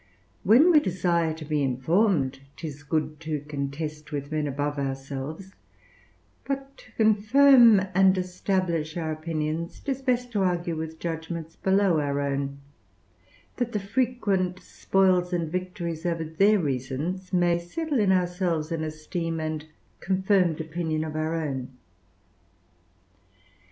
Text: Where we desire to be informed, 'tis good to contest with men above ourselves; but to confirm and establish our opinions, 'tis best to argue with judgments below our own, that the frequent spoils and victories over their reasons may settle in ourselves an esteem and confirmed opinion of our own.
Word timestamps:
Where 0.43 0.67
we 0.71 0.79
desire 0.79 1.31
to 1.35 1.45
be 1.45 1.61
informed, 1.61 2.39
'tis 2.57 2.81
good 2.81 3.19
to 3.19 3.41
contest 3.41 4.11
with 4.11 4.31
men 4.31 4.47
above 4.47 4.79
ourselves; 4.79 5.53
but 6.43 6.75
to 6.77 6.91
confirm 6.93 7.81
and 7.93 8.17
establish 8.17 8.97
our 8.97 9.11
opinions, 9.11 9.79
'tis 9.79 10.01
best 10.01 10.31
to 10.31 10.41
argue 10.41 10.75
with 10.75 10.97
judgments 10.97 11.55
below 11.55 11.99
our 11.99 12.19
own, 12.19 12.57
that 13.57 13.73
the 13.73 13.79
frequent 13.79 14.59
spoils 14.59 15.33
and 15.33 15.51
victories 15.51 16.03
over 16.03 16.23
their 16.23 16.57
reasons 16.57 17.31
may 17.31 17.59
settle 17.59 17.99
in 17.99 18.11
ourselves 18.11 18.71
an 18.71 18.83
esteem 18.83 19.39
and 19.39 19.67
confirmed 19.99 20.59
opinion 20.59 21.03
of 21.03 21.15
our 21.15 21.35
own. 21.35 21.77